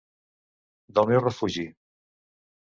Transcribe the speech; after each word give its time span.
Del 0.99 1.09
meu 1.11 1.21
refugi. 1.27 1.67